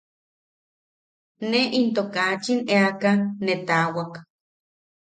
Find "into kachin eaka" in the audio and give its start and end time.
1.79-3.11